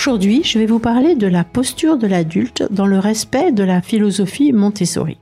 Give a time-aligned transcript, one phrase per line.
[0.00, 3.82] Aujourd'hui, je vais vous parler de la posture de l'adulte dans le respect de la
[3.82, 5.18] philosophie Montessori.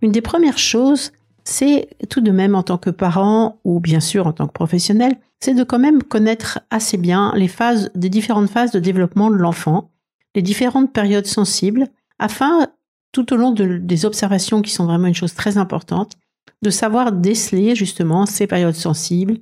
[0.00, 1.12] Une des premières choses,
[1.44, 5.18] c'est tout de même en tant que parent ou bien sûr en tant que professionnel,
[5.38, 9.90] c'est de quand même connaître assez bien les phases, différentes phases de développement de l'enfant,
[10.34, 11.86] les différentes périodes sensibles,
[12.18, 12.68] afin,
[13.12, 16.16] tout au long des observations qui sont vraiment une chose très importante,
[16.62, 19.36] de savoir déceler justement ces périodes sensibles,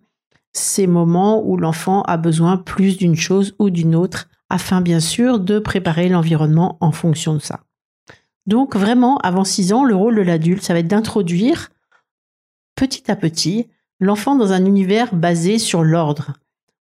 [0.52, 5.38] ces moments où l'enfant a besoin plus d'une chose ou d'une autre afin bien sûr
[5.38, 7.60] de préparer l'environnement en fonction de ça.
[8.46, 11.70] Donc vraiment, avant 6 ans, le rôle de l'adulte, ça va être d'introduire
[12.76, 13.68] petit à petit
[14.00, 16.32] l'enfant dans un univers basé sur l'ordre.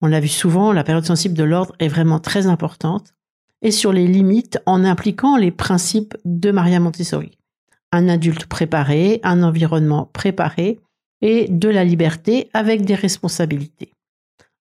[0.01, 3.13] On l'a vu souvent, la période sensible de l'ordre est vraiment très importante,
[3.62, 7.38] et sur les limites en impliquant les principes de Maria Montessori.
[7.94, 10.80] Un adulte préparé, un environnement préparé,
[11.22, 13.94] et de la liberté avec des responsabilités.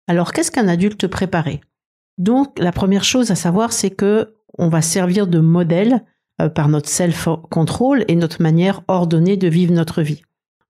[0.07, 1.61] Alors qu'est-ce qu'un adulte préparé?
[2.23, 6.05] Donc, la première chose à savoir, c'est que on va servir de modèle
[6.41, 10.23] euh, par notre self-control et notre manière ordonnée de vivre notre vie.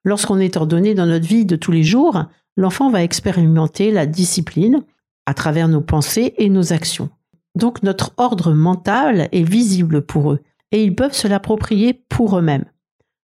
[0.02, 2.24] Lorsqu'on est ordonné dans notre vie de tous les jours,
[2.56, 4.82] l'enfant va expérimenter la discipline
[5.26, 7.10] à travers nos pensées et nos actions.
[7.54, 12.64] Donc notre ordre mental est visible pour eux et ils peuvent se l'approprier pour eux-mêmes.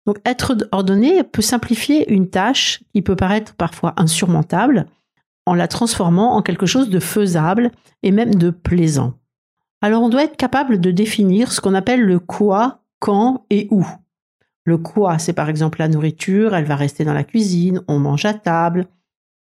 [0.06, 4.86] Donc être ordonné peut simplifier une tâche qui peut paraître parfois insurmontable
[5.48, 7.72] en la transformant en quelque chose de faisable
[8.04, 9.14] et même de plaisant.
[9.82, 13.88] Alors on doit être capable de définir ce qu'on appelle le quoi, quand et où.
[14.66, 18.26] Le quoi, c'est par exemple la nourriture, elle va rester dans la cuisine, on mange
[18.26, 18.88] à table,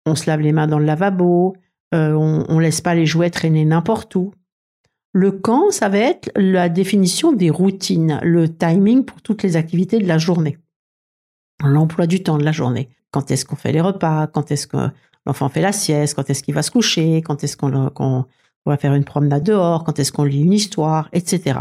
[0.05, 1.55] on se lave les mains dans le lavabo,
[1.95, 4.31] euh, on, ne laisse pas les jouets traîner n'importe où.
[5.11, 9.97] Le quand, ça va être la définition des routines, le timing pour toutes les activités
[9.97, 10.59] de la journée.
[11.63, 12.89] L'emploi du temps de la journée.
[13.09, 14.89] Quand est-ce qu'on fait les repas, quand est-ce que
[15.25, 18.25] l'enfant fait la sieste, quand est-ce qu'il va se coucher, quand est-ce qu'on
[18.65, 21.59] va faire une promenade dehors, quand est-ce qu'on lit une histoire, etc.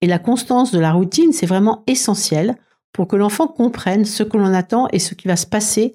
[0.00, 2.56] Et la constance de la routine, c'est vraiment essentiel
[2.92, 5.94] pour que l'enfant comprenne ce que l'on attend et ce qui va se passer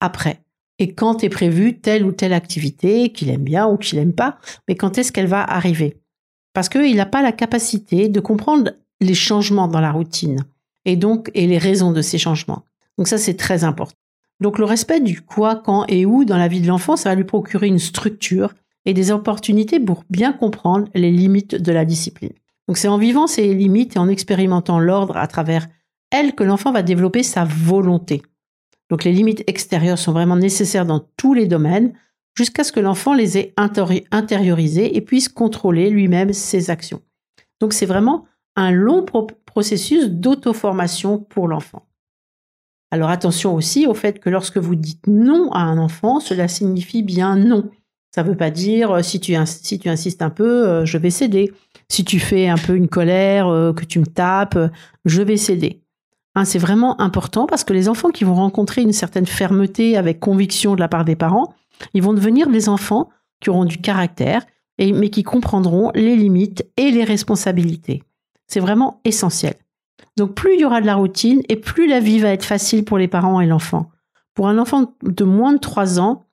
[0.00, 0.42] après.
[0.78, 4.38] Et quand est prévue telle ou telle activité, qu'il aime bien ou qu'il n'aime pas,
[4.68, 6.00] mais quand est-ce qu'elle va arriver?
[6.54, 10.44] Parce qu'il n'a pas la capacité de comprendre les changements dans la routine
[10.84, 12.64] et donc et les raisons de ces changements.
[12.96, 13.97] Donc ça c'est très important.
[14.40, 17.14] Donc le respect du quoi, quand et où dans la vie de l'enfant, ça va
[17.14, 18.54] lui procurer une structure
[18.84, 22.32] et des opportunités pour bien comprendre les limites de la discipline.
[22.68, 25.66] Donc c'est en vivant ces limites et en expérimentant l'ordre à travers
[26.10, 28.22] elles que l'enfant va développer sa volonté.
[28.90, 31.92] Donc les limites extérieures sont vraiment nécessaires dans tous les domaines
[32.36, 37.02] jusqu'à ce que l'enfant les ait intériorisées et puisse contrôler lui-même ses actions.
[37.60, 39.04] Donc c'est vraiment un long
[39.44, 41.87] processus d'auto-formation pour l'enfant.
[42.90, 47.02] Alors attention aussi au fait que lorsque vous dites non à un enfant, cela signifie
[47.02, 47.70] bien non.
[48.14, 50.96] Ça ne veut pas dire euh, si tu, si tu insistes un peu, euh, je
[50.96, 51.52] vais céder.
[51.88, 54.58] Si tu fais un peu une colère, euh, que tu me tapes,
[55.04, 55.82] je vais céder.
[56.34, 60.20] Hein, c'est vraiment important parce que les enfants qui vont rencontrer une certaine fermeté avec
[60.20, 61.54] conviction de la part des parents,
[61.94, 64.44] ils vont devenir des enfants qui auront du caractère,
[64.78, 68.02] et, mais qui comprendront les limites et les responsabilités.
[68.46, 69.54] C'est vraiment essentiel.
[70.18, 72.84] Donc plus il y aura de la routine et plus la vie va être facile
[72.84, 73.90] pour les parents et l'enfant.
[74.34, 76.26] Pour un enfant de moins de 3 ans,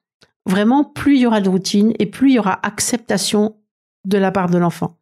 [0.45, 3.55] vraiment plus il y aura de routine et plus il y aura acceptation
[4.05, 4.97] de la part de l'enfant.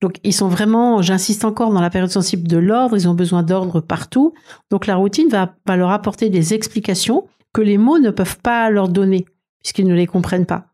[0.00, 3.42] Donc ils sont vraiment, j'insiste encore, dans la période sensible de l'ordre, ils ont besoin
[3.42, 4.32] d'ordre partout.
[4.70, 8.70] Donc la routine va, va leur apporter des explications que les mots ne peuvent pas
[8.70, 9.26] leur donner,
[9.60, 10.66] puisqu'ils ne les comprennent pas.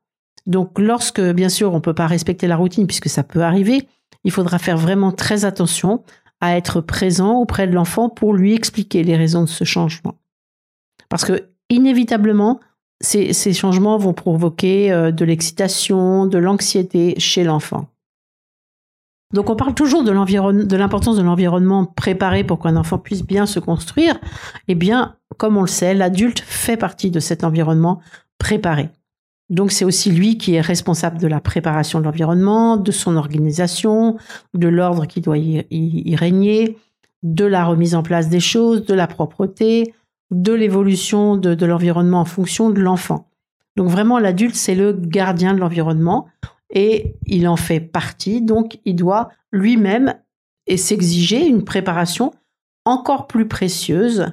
[0.47, 3.89] Donc lorsque, bien sûr, on ne peut pas respecter la routine, puisque ça peut arriver,
[4.25, 6.03] il faudra faire vraiment très attention
[6.45, 10.17] à être présent auprès de l'enfant pour lui expliquer les raisons de ce changement.
[11.09, 12.61] Parce que inévitablement,
[13.01, 17.89] ces, changements vont provoquer euh, de l'excitation, de l'anxiété chez l'enfant.
[19.33, 23.59] Donc on parle toujours de l'importance de l'environnement préparé pour qu'un enfant puisse bien se
[23.59, 24.21] construire.
[24.69, 28.01] Eh bien, comme on le sait, l'adulte fait partie de cet environnement
[28.39, 28.91] préparé.
[29.51, 34.17] Donc c'est aussi lui qui est responsable de la préparation de l'environnement, de son organisation,
[34.55, 36.79] de l'ordre qui doit y, régner,
[37.23, 39.95] de la remise en place des choses, de la propreté,
[40.31, 43.29] de l'évolution de, l'environnement en fonction de l'enfant.
[43.77, 46.27] Donc vraiment l'adulte c'est le gardien de l'environnement
[46.71, 50.15] et il en fait partie, donc il doit lui-même
[50.77, 52.33] s'exiger une préparation
[52.85, 54.27] encore plus précieuse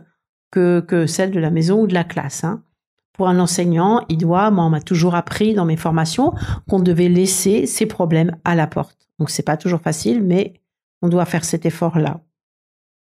[0.52, 2.44] que, celle de la maison ou de la classe.
[2.44, 2.64] Hein
[3.14, 6.34] pour un enseignant, il doit, moi on m'a toujours appris dans mes formations
[6.70, 9.10] qu'on devait laisser ses problèmes à la porte.
[9.20, 10.54] Donc c'est pas toujours facile, mais
[11.02, 12.22] on doit faire cet effort-là.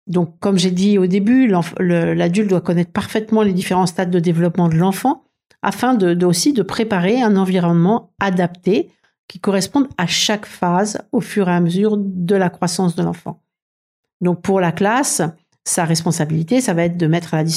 [0.08, 1.48] Donc comme j'ai dit au début,
[1.80, 5.24] l'adulte doit connaître parfaitement les différents stades de développement de l'enfant
[5.62, 8.92] afin de, aussi de préparer un environnement adapté
[9.28, 13.42] qui corresponde à chaque phase au fur et à mesure de la croissance de l'enfant.
[14.22, 15.24] Donc pour la classe,
[15.64, 17.50] sa responsabilité, ça va être de mettre à la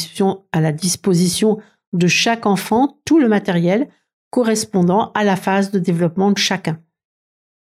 [0.52, 1.58] à la disposition
[1.92, 3.88] de chaque enfant tout le matériel
[4.30, 6.78] correspondant à la phase de développement de chacun.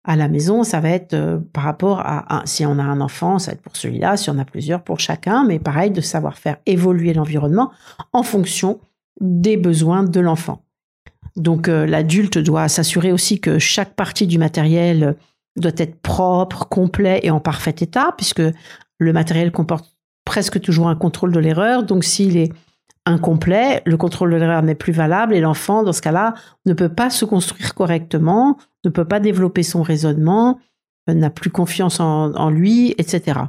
[0.06, 3.38] À la maison, ça va être euh, par rapport à, si on a un enfant,
[3.38, 6.36] ça va être pour celui-là, si on a plusieurs pour chacun, mais pareil de savoir
[6.36, 7.72] faire évoluer l'environnement
[8.12, 8.80] en fonction
[9.20, 10.62] des besoins de l'enfant.
[11.36, 15.16] Donc euh, l'adulte doit s'assurer aussi que chaque partie du matériel
[15.56, 18.42] doit être propre, complet et en parfait état, puisque
[18.98, 21.82] le matériel comporte presque toujours un contrôle de l'erreur.
[21.82, 22.52] Donc s'il est
[23.06, 26.34] incomplet, le contrôle de l'erreur n'est plus valable et l'enfant, dans ce cas-là,
[26.66, 30.58] ne peut pas se construire correctement, ne peut pas développer son raisonnement,
[31.08, 33.40] euh, n'a plus confiance en, lui, etc.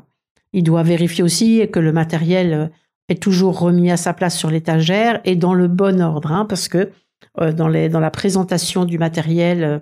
[0.54, 2.68] Il doit vérifier aussi que le matériel euh,
[3.08, 6.68] est toujours remis à sa place sur l'étagère et dans le bon ordre, hein, parce
[6.68, 6.92] que
[7.40, 9.82] euh, dans, la présentation du matériel,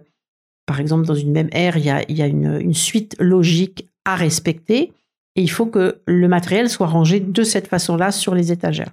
[0.68, 4.94] par exemple dans une même ère, il y a, une suite logique à respecter
[5.36, 8.92] et il faut que le matériel soit rangé de cette façon-là sur les étagères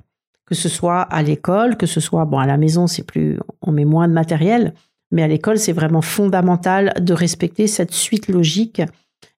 [0.51, 3.71] que ce soit à l'école, que ce soit bon à la maison, c'est plus on
[3.71, 4.75] met moins de matériel,
[5.13, 8.83] mais à l'école c'est vraiment fondamental de respecter cette suite logique.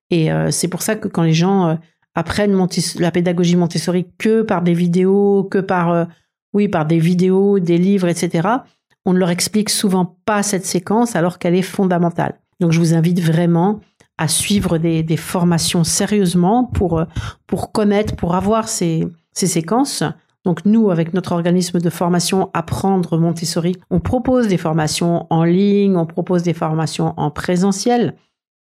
[0.09, 1.75] Et euh, c'est pour ça que quand les gens euh,
[2.15, 2.57] apprennent
[2.99, 6.05] la pédagogie Montessori que par des vidéos, que par euh,
[6.55, 8.49] oui par des vidéos, des livres, etc.
[9.05, 12.41] On ne leur explique souvent pas cette séquence alors qu'elle est fondamentale.
[12.59, 13.81] Donc je vous invite vraiment
[14.17, 17.05] à suivre des, des formations sérieusement pour
[17.47, 20.05] pour connaître, pour avoir ces, ces séquences
[20.45, 25.97] donc nous, avec notre organisme de formation Apprendre Montessori, on propose des formations en ligne,
[25.97, 28.15] on propose des formations en présentiel,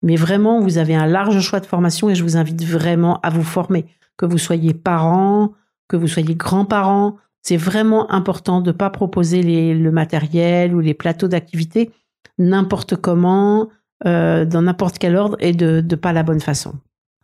[0.04, 3.30] mais vraiment, vous avez un large choix de formations et je vous invite vraiment à
[3.30, 3.86] vous former,
[4.18, 5.54] que vous soyez parents,
[5.88, 7.18] que vous soyez grands-parents.
[7.42, 9.42] C'est vraiment important de ne pas proposer
[9.74, 11.92] le matériel ou les plateaux d'activité
[12.38, 13.70] n'importe comment,
[14.06, 16.74] euh, dans n'importe quel ordre et de, de pas la bonne façon.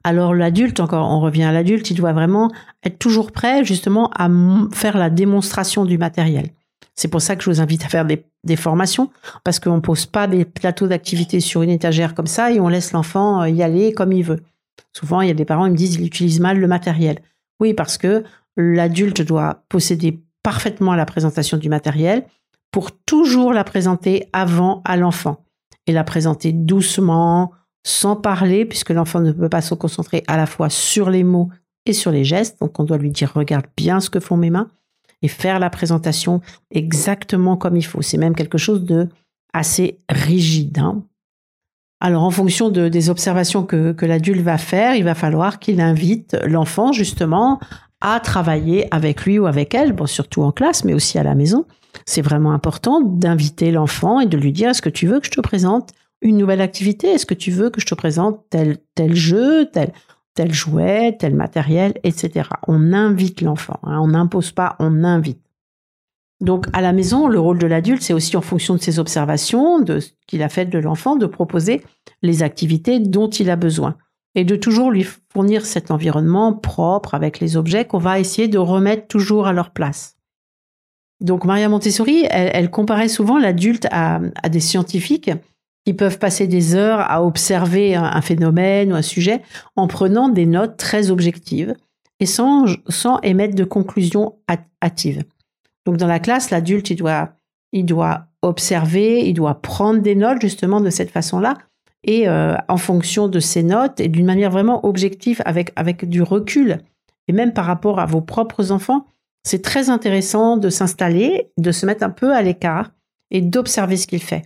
[0.07, 2.49] Alors l'adulte, encore, on revient à l'adulte, il doit vraiment
[2.81, 4.29] être toujours prêt justement à
[4.71, 6.51] faire la démonstration du matériel.
[6.95, 9.11] C'est pour ça que je vous invite à faire des, formations,
[9.43, 12.69] parce qu'on ne pose pas des plateaux d'activité sur une étagère comme ça et on
[12.69, 14.39] laisse l'enfant euh, y aller comme il veut.
[14.93, 17.19] Souvent, il y a des parents qui me disent qu'il utilise mal le matériel.
[17.59, 18.23] Oui, parce que
[18.55, 22.25] l'adulte doit posséder parfaitement la présentation du matériel
[22.71, 25.43] pour toujours la présenter avant à l'enfant
[25.85, 27.51] et la présenter doucement,
[27.87, 31.49] sans parler, puisque l'enfant ne peut pas se concentrer à la fois sur les mots
[31.85, 32.59] et sur les gestes.
[32.59, 34.69] Donc on doit lui dire regarde bien ce que font mes mains
[35.21, 38.01] et faire la présentation exactement comme il faut.
[38.01, 39.07] C'est même quelque chose de
[39.53, 40.79] assez rigide.
[40.79, 41.01] Hein.
[42.01, 45.79] Alors en fonction de, des observations que, que l'adulte va faire, il va falloir qu'il
[45.79, 47.59] invite l'enfant justement
[48.01, 51.35] à travailler avec lui ou avec elle, bon, surtout en classe, mais aussi à la
[51.35, 51.65] maison.
[52.05, 55.31] C'est vraiment important d'inviter l'enfant et de lui dire est-ce que tu veux que je
[55.31, 57.07] te présente une nouvelle activité?
[57.07, 59.93] Est-ce que tu veux que je te présente tel, tel jeu, tel,
[60.33, 62.49] tel jouet, tel matériel, etc.
[62.67, 63.99] On invite l'enfant, hein.
[64.01, 65.41] on n'impose pas, on invite.
[66.39, 69.79] Donc à la maison, le rôle de l'adulte, c'est aussi en fonction de ses observations,
[69.79, 71.81] de ce qu'il a fait de l'enfant, de proposer
[72.21, 73.97] les activités dont il a besoin
[74.35, 78.59] et de toujours lui fournir cet environnement propre avec les objets qu'on va essayer de
[78.59, 80.15] remettre toujours à leur place.
[81.21, 84.19] Donc Maria Montessori, elle, comparait souvent l'adulte à,
[84.49, 85.31] des scientifiques
[85.87, 89.41] qui peuvent passer des heures à observer un, phénomène ou un sujet
[89.77, 91.75] en prenant des notes très objectives
[92.19, 92.65] et sans,
[93.23, 94.35] émettre de conclusions
[94.83, 95.23] hâtives.
[95.85, 97.29] Donc dans la classe, l'adulte, il doit,
[97.71, 101.53] il doit observer, il doit prendre des notes justement de cette façon-là
[102.03, 106.21] et euh, en fonction de ces notes et d'une manière vraiment objective avec, avec du
[106.21, 106.79] recul
[107.29, 109.05] et même par rapport à vos propres enfants,
[109.45, 112.91] c'est très intéressant de s'installer, de se mettre un peu à l'écart
[113.31, 114.43] et d'observer ce qu'il fait.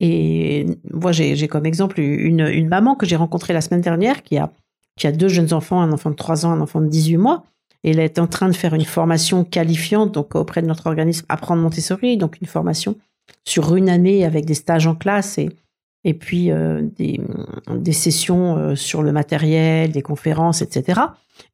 [0.00, 4.38] Et moi, j'ai comme exemple une, une maman que j'ai rencontrée la semaine dernière qui
[4.38, 4.50] a,
[4.96, 7.44] qui a deux jeunes enfants, un enfant de 3 ans, un enfant de 18 mois.
[7.84, 11.24] Et elle est en train de faire une formation qualifiante donc auprès de notre organisme
[11.28, 12.96] Apprendre Montessori, donc une formation
[13.44, 15.48] sur une année avec des stages en classe et,
[16.04, 17.20] et puis euh, des,
[17.74, 21.00] des, sessions euh, sur le matériel, des conférences, etc.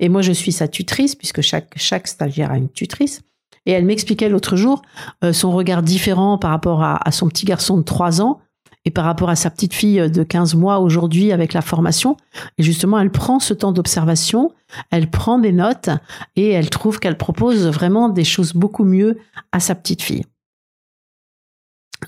[0.00, 3.22] Et moi, je suis sa tutrice, puisque chaque, chaque stagiaire a une tutrice.
[3.66, 4.82] Et elle m'expliquait l'autre jour
[5.24, 8.40] euh, son regard différent par rapport à, son petit garçon de 3 ans
[8.84, 12.16] et par rapport à sa petite fille de 15 mois aujourd'hui avec la formation.
[12.58, 14.52] Et justement, elle prend ce temps d'observation,
[14.90, 15.90] elle prend des notes
[16.36, 19.18] et elle trouve qu'elle propose vraiment des choses beaucoup mieux
[19.50, 20.22] à sa petite fille.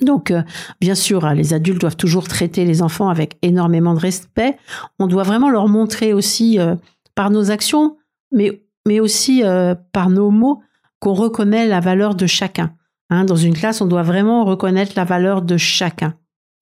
[0.01, 0.43] Donc, euh,
[0.81, 4.57] bien sûr, hein, les adultes doivent toujours traiter les enfants avec énormément de respect.
[4.99, 6.77] On doit vraiment leur montrer aussi euh,
[7.15, 7.97] par nos actions,
[8.33, 10.63] mais, mais aussi euh, par nos mots,
[11.01, 12.73] qu'on reconnaît la valeur de chacun.
[13.11, 16.15] Hein, dans une classe, on doit vraiment reconnaître la valeur de chacun.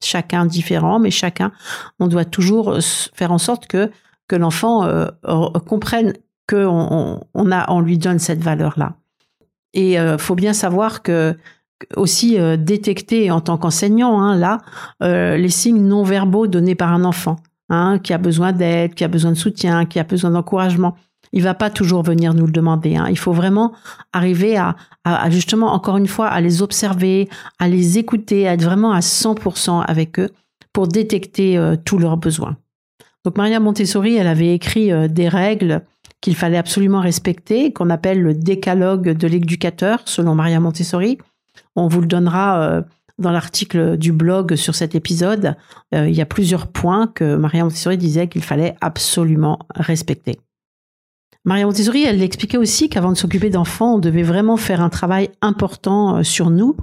[0.02, 1.52] Chacun différent, mais chacun.
[1.98, 2.78] On doit toujours
[3.14, 3.90] faire en sorte que,
[4.30, 4.88] l'enfant
[5.66, 6.12] comprenne
[6.48, 8.96] qu'on on, lui donne cette valeur-là.
[9.72, 11.36] Et il faut bien savoir que
[11.96, 14.62] aussi euh, détecter en tant qu'enseignant hein, là
[15.02, 17.36] euh, les signes non verbaux donnés par un enfant
[17.68, 20.96] hein, qui a besoin d'aide, qui a besoin de soutien, qui a besoin d'encouragement.
[21.36, 22.96] Il va pas toujours venir nous le demander.
[22.96, 23.06] Hein.
[23.10, 23.72] Il faut vraiment
[24.12, 24.74] arriver à,
[25.04, 27.28] à, justement encore une fois à les observer,
[27.58, 30.30] à les écouter, à être vraiment à 100% avec eux
[30.72, 32.56] pour détecter euh, tous leurs besoins.
[33.24, 35.82] Donc Maria Montessori, elle avait écrit des règles
[36.20, 41.18] qu'il fallait absolument respecter, qu'on appelle le décalogue de l'éducateur, selon Maria Montessori.
[41.74, 42.82] On vous le donnera euh,
[43.18, 45.56] dans l'article du blog sur cet épisode.
[45.94, 50.38] Euh, il y a plusieurs points que Maria Montessori disait qu'il fallait absolument respecter.
[51.46, 55.30] Maria Montessori, elle expliquait aussi qu'avant de s'occuper d'enfants, on devait vraiment faire un travail
[55.40, 56.76] important euh, sur nous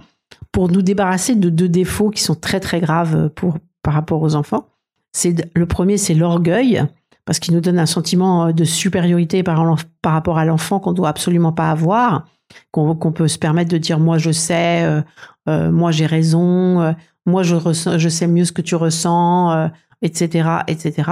[0.52, 4.34] pour nous débarrasser de deux défauts qui sont très très graves pour, par rapport aux
[4.34, 4.68] enfants.
[5.12, 6.84] C'est le premier, c'est l'orgueil,
[7.26, 11.10] parce qu'il nous donne un sentiment de supériorité par, par rapport à l'enfant qu'on doit
[11.10, 12.26] absolument pas avoir
[12.72, 15.02] qu'on peut se permettre de dire moi je sais, euh,
[15.48, 16.92] euh, moi j'ai raison, euh,
[17.26, 17.56] moi je
[17.98, 19.70] je sais mieux ce que tu ressens,
[20.02, 21.12] etc., etc.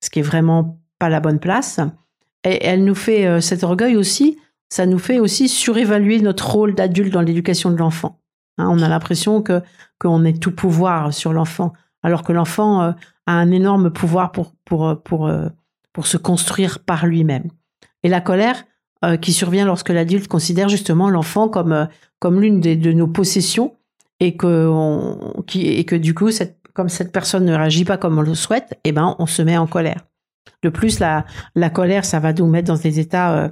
[0.00, 1.80] Ce qui est vraiment pas la bonne place.
[2.44, 4.38] Et elle nous fait cet orgueil aussi.
[4.70, 8.20] Ça nous fait aussi surévaluer notre rôle d'adulte dans l'éducation de l'enfant.
[8.56, 9.60] Hein, on a l'impression que
[9.98, 12.94] qu'on est tout pouvoir sur l'enfant, alors que l'enfant a
[13.26, 15.30] un énorme pouvoir pour pour pour
[15.92, 17.50] pour se construire par lui-même.
[18.02, 18.64] Et la colère,
[19.02, 21.86] euh, qui survient lorsque l'adulte considère justement l'enfant comme euh,
[22.18, 23.74] comme l'une de nos possessions
[24.20, 27.96] et que on, qui et que du coup cette, comme cette personne ne réagit pas
[27.96, 30.04] comme on le souhaite, eh ben on se met en colère.
[30.62, 33.48] De plus, la colère, ça va nous mettre dans des états euh,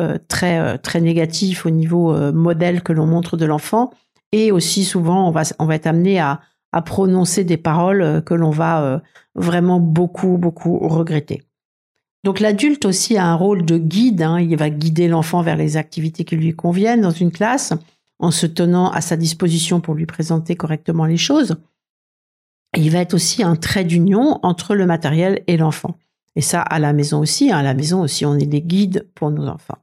[0.00, 3.90] euh très très négatifs au niveau modèle que l'on montre de l'enfant
[4.30, 9.02] et aussi souvent on va être amené à à prononcer des paroles que l'on va
[9.34, 11.42] vraiment beaucoup beaucoup regretter.
[12.24, 14.40] Donc l'adulte aussi a un rôle de guide, hein.
[14.40, 17.72] il va guider l'enfant vers les activités qui lui conviennent dans une classe,
[18.18, 21.56] en se tenant à sa disposition pour lui présenter correctement les choses.
[22.76, 25.96] il va être aussi un trait d'union entre le matériel et l'enfant.
[26.36, 27.58] Et ça, à la maison aussi, hein.
[27.58, 29.78] à la maison aussi, on est des guides pour nos enfants.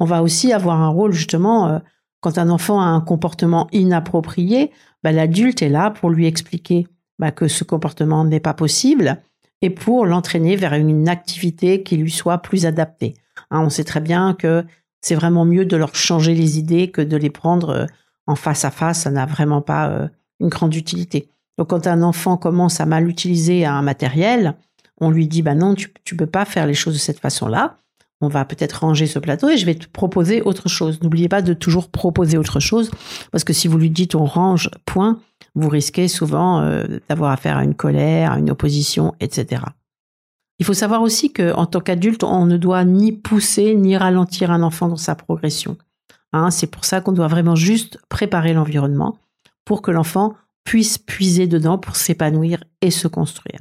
[0.00, 1.78] On va aussi avoir un rôle justement, euh,
[2.20, 6.86] quand un enfant a un comportement inapproprié, bah, l'adulte est là pour lui expliquer
[7.18, 9.20] bah, que ce comportement n'est pas possible
[9.60, 13.14] et pour l'entraîner vers une activité qui lui soit plus adaptée.
[13.50, 14.64] Hein, on sait très bien que
[15.00, 17.86] c'est vraiment mieux de leur changer les idées que de les prendre euh,
[18.26, 19.02] en face à face.
[19.02, 20.08] Ça n'a vraiment pas euh,
[20.40, 21.28] une grande utilité.
[21.56, 24.54] Donc quand un enfant commence à mal utiliser un matériel,
[25.00, 27.78] on lui dit bah non, tu tu peux pas faire les choses de cette façon-là.
[28.20, 31.00] On va peut-être ranger ce plateau et je vais te proposer autre chose.
[31.02, 32.90] N'oubliez pas de toujours proposer autre chose
[33.30, 35.20] parce que si vous lui dites on range, point,
[35.54, 39.62] vous risquez souvent euh, d'avoir affaire à une colère, à une opposition, etc.
[40.58, 44.62] Il faut savoir aussi qu'en tant qu'adulte, on ne doit ni pousser ni ralentir un
[44.62, 45.76] enfant dans sa progression.
[46.32, 46.50] Hein.
[46.50, 49.16] c'est pour ça qu'on doit vraiment juste préparer l'environnement
[49.64, 53.60] pour que l'enfant puisse puiser dedans pour s'épanouir et se construire.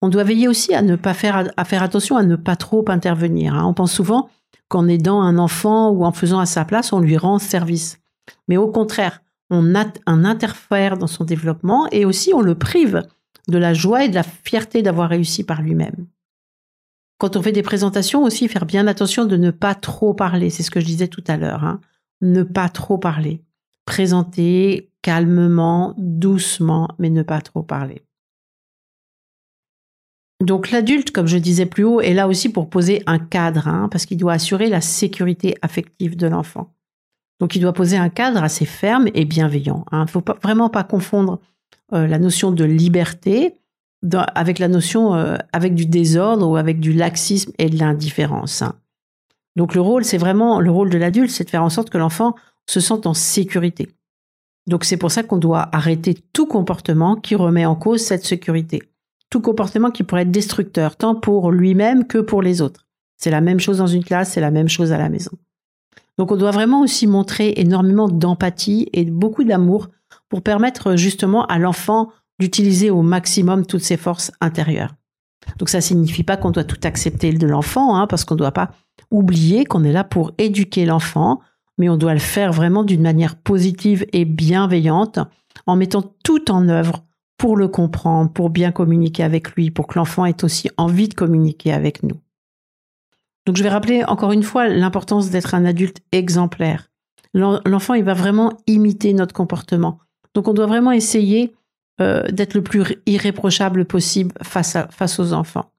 [0.00, 2.84] On doit veiller aussi à ne pas faire, à faire attention à ne pas trop
[2.88, 3.54] intervenir.
[3.54, 3.64] Hein.
[3.66, 4.30] On pense souvent
[4.68, 7.98] qu'en aidant un enfant ou en faisant à sa place, on lui rend service.
[8.46, 9.74] Mais au contraire, on,
[10.06, 13.02] interfère dans son développement et aussi on le prive
[13.48, 16.06] de la joie et de la fierté d'avoir réussi par lui-même.
[17.18, 20.50] Quand on fait des présentations aussi, faire bien attention de ne pas trop parler.
[20.50, 21.64] C'est ce que je disais tout à l'heure.
[21.64, 21.80] Hein.
[22.20, 23.42] Ne pas trop parler.
[23.86, 28.04] Présenter calmement, doucement, mais ne pas trop parler.
[30.40, 33.88] Donc l'adulte, comme je disais plus haut, est là aussi pour poser un cadre, hein,
[33.90, 36.72] parce qu'il doit assurer la sécurité affective de l'enfant.
[37.40, 39.84] Donc il doit poser un cadre assez ferme et bienveillant.
[39.92, 40.04] Il hein.
[40.04, 41.40] ne faut vraiment pas confondre
[41.92, 43.54] euh, la notion de liberté
[44.12, 48.62] avec la notion euh, avec du désordre ou avec du laxisme et de l'indifférence.
[48.62, 48.76] Hein.
[49.56, 51.98] Donc le rôle, c'est vraiment le rôle de l'adulte, c'est de faire en sorte que
[51.98, 53.88] l'enfant se sente en sécurité.
[54.68, 58.82] Donc c'est pour ça qu'on doit arrêter tout comportement qui remet en cause cette sécurité
[59.30, 62.86] tout comportement qui pourrait être destructeur, tant pour lui-même que pour les autres.
[63.16, 65.32] C'est la même chose dans une classe, c'est la même chose à la maison.
[66.18, 69.88] Donc on doit vraiment aussi montrer énormément d'empathie et beaucoup d'amour
[70.28, 74.94] pour permettre justement à l'enfant d'utiliser au maximum toutes ses forces intérieures.
[75.58, 78.52] Donc ça signifie pas qu'on doit tout accepter de l'enfant, hein, parce qu'on ne doit
[78.52, 78.70] pas
[79.10, 81.40] oublier qu'on est là pour éduquer l'enfant,
[81.78, 85.20] mais on doit le faire vraiment d'une manière positive et bienveillante,
[85.66, 87.04] en mettant tout en œuvre
[87.38, 91.14] pour le comprendre, pour bien communiquer avec lui, pour que l'enfant ait aussi envie de
[91.14, 92.16] communiquer avec nous.
[93.46, 96.90] Donc je vais rappeler encore une fois l'importance d'être un adulte exemplaire.
[97.32, 100.00] L'enfant, il va vraiment imiter notre comportement.
[100.34, 101.54] Donc on doit vraiment essayer
[102.00, 104.76] euh, d'être le plus irréprochable possible face,
[105.18, 105.70] aux enfants.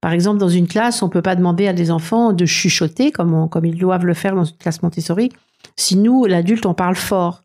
[0.00, 3.12] Par exemple, dans une classe, on ne peut pas demander à des enfants de chuchoter
[3.12, 5.30] comme, comme ils doivent le faire dans une classe Montessori.
[5.76, 7.42] Si nous, l'adulte, on parle fort.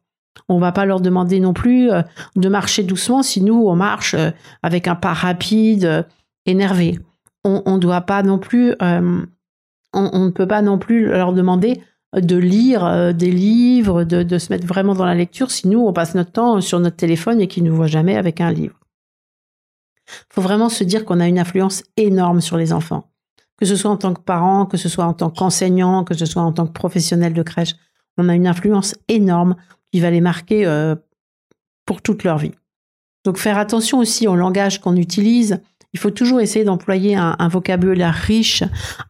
[0.47, 2.01] On va pas leur demander non plus euh,
[2.35, 4.31] de marcher doucement si nous on marche euh,
[4.63, 6.03] avec un pas rapide, euh,
[6.45, 6.99] énervé.
[7.43, 9.25] On ne doit pas non plus, on,
[9.93, 11.81] ne peut pas non plus leur demander
[12.15, 16.13] de lire des livres, de, se mettre vraiment dans la lecture si nous on passe
[16.13, 18.79] notre temps sur notre téléphone et qu'ils ne voient jamais avec un livre.
[20.31, 23.09] Faut vraiment se dire qu'on a une influence énorme sur les enfants,
[23.57, 26.27] que ce soit en tant que parent, que ce soit en tant qu'enseignant, que ce
[26.27, 27.73] soit en tant que professionnel de crèche.
[28.19, 29.55] On a une influence énorme
[29.91, 30.95] qui va les marquer euh,
[31.85, 32.53] pour toute leur vie.
[33.23, 35.61] Donc faire attention aussi au langage qu'on utilise.
[35.93, 38.63] Il faut toujours essayer d'employer un, vocabulaire riche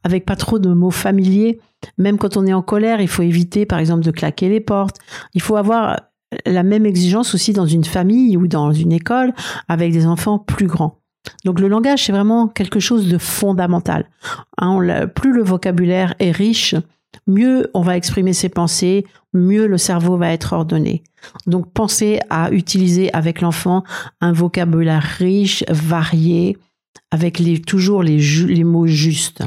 [0.03, 1.59] avec pas trop de mots familiers.
[1.97, 4.97] Même quand on est en colère, il faut éviter par exemple de claquer les portes.
[5.35, 6.01] Il faut avoir
[6.45, 9.33] la même exigence aussi dans une famille ou dans une école
[9.67, 10.97] avec des enfants plus grands.
[11.45, 14.09] Donc le langage, c'est vraiment quelque chose de fondamental.
[14.57, 16.75] Hein, plus le vocabulaire est riche,
[17.27, 21.03] mieux on va exprimer ses pensées, mieux le cerveau va être ordonné.
[21.47, 23.83] Donc pensez à utiliser avec l'enfant
[24.19, 26.57] un vocabulaire riche, varié,
[27.11, 29.43] avec toujours les, mots justes.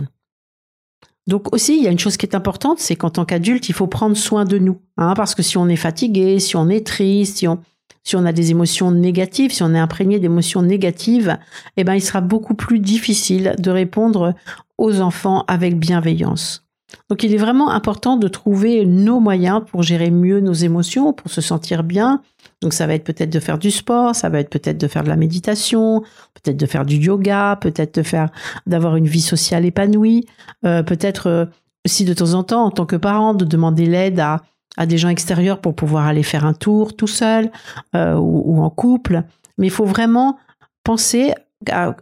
[1.27, 3.74] Donc aussi, il y a une chose qui est importante, c'est qu'en tant qu'adulte, il
[3.74, 4.81] faut prendre soin de nous.
[4.98, 7.61] Hein, parce que si on est fatigué, si on est triste, si on,
[8.03, 11.38] si on a des émotions négatives, si on est imprégné d'émotions négatives,
[11.79, 14.35] eh ben, il sera beaucoup plus difficile de répondre
[14.77, 16.63] aux enfants avec bienveillance.
[17.11, 21.30] Donc il est vraiment important de trouver nos moyens pour gérer mieux nos émotions, pour
[21.30, 22.20] se sentir bien.
[22.62, 25.02] Donc ça va être peut-être de faire du sport, ça va être peut-être de faire
[25.04, 26.00] de la méditation,
[26.35, 28.30] peut-être de faire du yoga, peut-être de faire
[28.66, 30.26] d'avoir une vie sociale épanouie,
[30.64, 31.46] euh, peut-être euh,
[31.85, 34.40] aussi de temps en temps en tant que parent de demander l'aide à,
[34.87, 37.50] des gens extérieurs pour pouvoir aller faire un tour tout seul
[37.94, 39.22] euh, ou, en couple.
[39.57, 40.38] Mais il faut vraiment
[40.83, 41.33] penser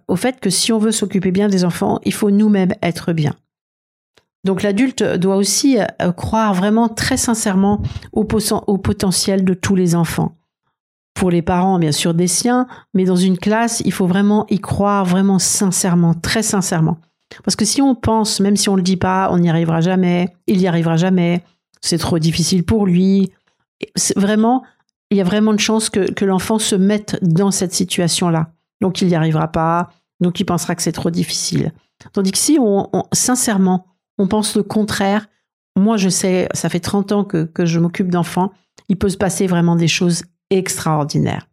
[0.08, 3.34] au fait que si on veut s'occuper bien des enfants, il faut nous-mêmes être bien.
[4.44, 7.80] Donc l'adulte doit aussi euh, croire vraiment très sincèrement
[8.12, 10.36] au, potentiel de tous les enfants.
[11.14, 14.58] Pour les parents, bien sûr, des siens, mais dans une classe, il faut vraiment y
[14.58, 16.98] croire vraiment sincèrement, très sincèrement.
[17.44, 20.28] Parce que si on pense, même si on le dit pas, on n'y arrivera jamais,
[20.46, 21.44] il n'y arrivera jamais,
[21.80, 23.30] c'est trop difficile pour lui.
[24.16, 24.64] vraiment,
[25.10, 28.52] il y a vraiment de chances que, l'enfant se mette dans cette situation-là.
[28.80, 31.72] Donc il n'y arrivera pas, donc il pensera que c'est trop difficile.
[32.12, 35.28] Tandis que si on sincèrement, on pense le contraire.
[35.76, 38.52] Moi, je sais, ça fait 30 ans que, je m'occupe d'enfants.
[38.88, 41.48] Il peut se passer vraiment des choses extraordinaires.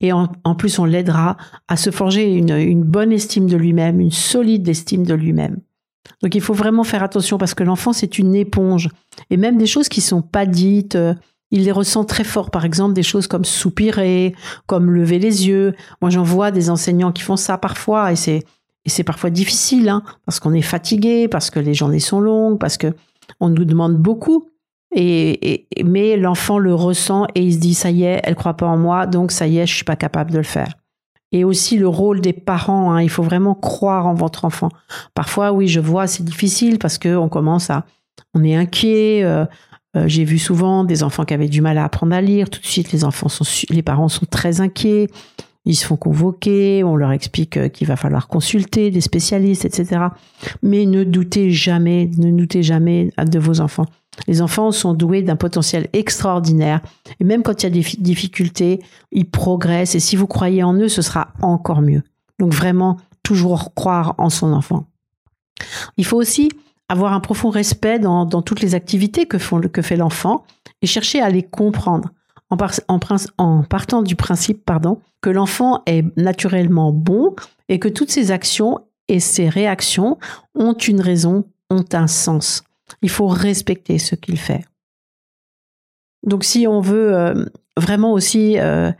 [0.00, 4.68] Et en, plus, on l'aidera à se forger une, bonne estime de lui-même, une solide
[4.68, 5.60] estime de lui-même.
[6.22, 8.88] Donc il faut vraiment faire attention parce que l'enfant, c'est une éponge.
[9.30, 11.14] Et même des choses qui sont pas dites, euh,
[11.50, 12.50] il les ressent très fort.
[12.50, 14.34] Par exemple, des choses comme soupirer,
[14.66, 15.74] comme lever les yeux.
[16.00, 18.44] Moi, j'en vois des enseignants qui font ça parfois et c'est
[18.88, 22.58] et c'est parfois difficile, hein, parce qu'on est fatigué, parce que les journées sont longues,
[22.58, 22.94] parce que
[23.38, 24.48] on nous demande beaucoup.
[24.96, 28.64] Et, mais l'enfant le ressent et il se dit ça y est, elle croit pas
[28.64, 30.72] en moi, donc ça y est, je suis pas capable de le faire.
[31.32, 34.70] Et aussi le rôle des parents, hein, il faut vraiment croire en votre enfant.
[35.12, 37.84] Parfois, oui, je vois, c'est difficile parce que on commence à,
[38.32, 39.22] on est inquiet.
[39.22, 39.44] Euh,
[39.96, 42.48] euh, j'ai vu souvent des enfants qui avaient du mal à apprendre à lire.
[42.48, 45.08] Tout de suite, les enfants sont, les parents sont très inquiets.
[45.64, 50.06] Ils se font convoquer, on leur explique euh, qu'il va falloir consulter des spécialistes, etc.
[50.62, 53.86] Mais ne doutez jamais, ne doutez jamais de vos enfants.
[54.26, 56.80] Les enfants sont doués d'un potentiel extraordinaire.
[57.20, 58.80] Et même quand il y a des difficultés,
[59.12, 59.94] ils progressent.
[59.94, 62.02] Et si vous croyez en eux, ce sera encore mieux.
[62.38, 64.86] Donc vraiment, toujours croire en son enfant.
[65.96, 66.50] Il faut aussi
[66.88, 70.44] avoir un profond respect dans, toutes les activités que, font, que fait l'enfant
[70.80, 72.10] et chercher à les comprendre
[72.50, 77.34] en, partant du principe pardon, que l'enfant est naturellement bon
[77.68, 80.18] et que toutes ses actions et ses réactions
[80.54, 82.64] ont une raison, ont un sens.
[83.02, 84.64] Il faut respecter ce qu'il fait.
[86.26, 87.44] Donc si on veut euh,
[87.76, 88.90] vraiment aussi euh,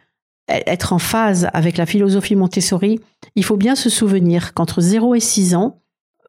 [0.48, 3.00] être en phase avec la philosophie Montessori,
[3.34, 5.80] il faut bien se souvenir qu'entre 0 et 6 ans,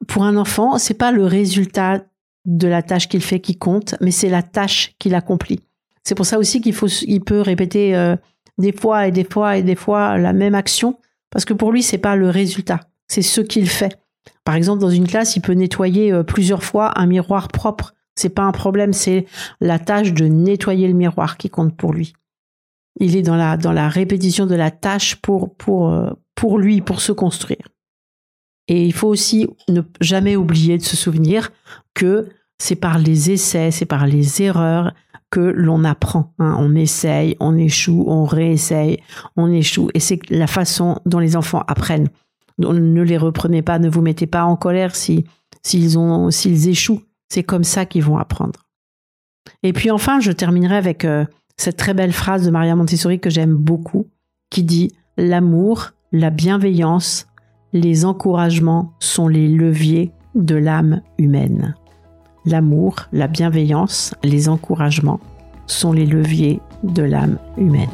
[0.08, 2.04] pour un enfant, c'est pas le résultat
[2.46, 5.62] de la tâche qu'il fait qui compte, mais c'est la tâche qu'il accomplit.
[6.10, 8.15] C'est pour ça aussi qu'il faut, il peut répéter euh,
[8.58, 10.98] des fois et des fois et des fois la même action,
[11.30, 13.95] parce que pour lui, c'est pas le résultat, c'est ce qu'il fait.
[14.43, 17.93] Par exemple, dans une classe, il peut nettoyer euh, plusieurs fois un miroir propre.
[18.15, 19.28] C'est pas un problème, c'est
[19.62, 22.13] la tâche de nettoyer le miroir qui compte pour lui.
[23.00, 26.82] Il est dans la, dans la répétition de la tâche pour, pour, euh, pour lui,
[26.82, 27.67] pour se construire.
[28.67, 31.52] Et il faut aussi ne jamais oublier de se souvenir
[31.93, 34.91] que c'est par les essais, c'est par les erreurs
[35.32, 36.34] que l'on apprend.
[36.39, 36.56] Hein.
[36.60, 39.00] On essaye, on échoue, on réessaye,
[39.38, 39.89] on échoue.
[39.94, 42.10] Et c'est la façon dont les enfants apprennent
[42.60, 45.26] ne les reprenez pas, ne vous mettez pas en colère si
[45.63, 47.02] s'ils ont s'ils échouent.
[47.30, 48.68] C'est comme ça qu'ils vont apprendre.
[49.63, 51.26] Et puis enfin, je terminerai avec euh,
[51.58, 54.08] cette très belle phrase de Maria Montessori que j'aime beaucoup,
[54.50, 57.28] qui dit l'amour, la bienveillance,
[57.74, 61.76] les encouragements sont les leviers de l'âme humaine.
[62.45, 65.19] L'amour, la bienveillance, les encouragements
[65.67, 67.89] sont les leviers de l'âme humaine.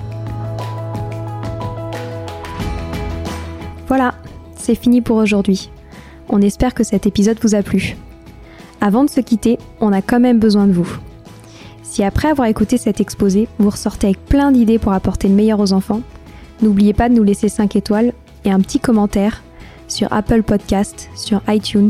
[3.87, 4.13] Voilà,
[4.55, 5.71] c'est fini pour aujourd'hui.
[6.29, 7.97] On espère que cet épisode vous a plu.
[8.81, 10.99] Avant de se quitter, on a quand même besoin de vous.
[11.81, 15.59] Si après avoir écouté cet exposé, vous ressortez avec plein d'idées pour apporter le meilleur
[15.59, 16.01] aux enfants,
[16.61, 19.41] n'oubliez pas de nous laisser 5 étoiles et un petit commentaire
[19.87, 21.89] sur Apple Podcast, sur iTunes